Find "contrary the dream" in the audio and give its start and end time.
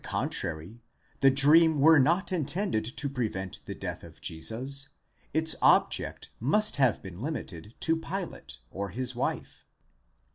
0.03-1.79